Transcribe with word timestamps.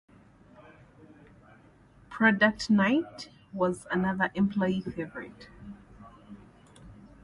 "Product 2.09 2.71
Night" 2.71 3.29
was 3.53 3.85
another 3.91 4.31
employee 4.33 4.81
favorite. 4.81 5.47